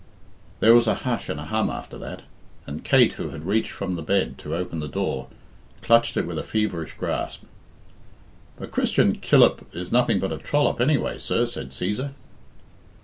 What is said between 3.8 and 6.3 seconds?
the bed to open the door, clutched it